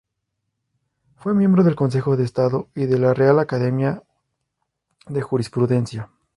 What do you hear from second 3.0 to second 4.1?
Real Academia